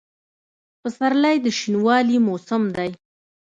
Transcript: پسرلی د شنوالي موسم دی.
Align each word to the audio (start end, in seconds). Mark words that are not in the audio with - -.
پسرلی 0.81 1.37
د 1.45 1.47
شنوالي 1.59 2.17
موسم 2.27 2.63
دی. 2.77 2.89